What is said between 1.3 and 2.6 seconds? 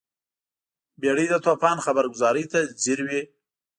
د توپان خبرګذارۍ ته